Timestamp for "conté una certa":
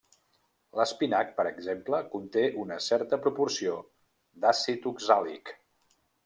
2.13-3.21